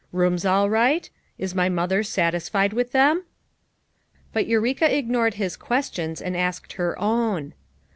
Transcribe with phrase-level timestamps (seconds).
[0.11, 1.07] Rooms all right!
[1.37, 3.23] Is my mother satisfied with them!"
[4.33, 7.53] But Eureka ignored his questions and asked her own.